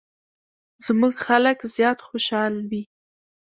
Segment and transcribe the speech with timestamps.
[0.85, 2.81] زموږ خلک زیات خوشحال وي.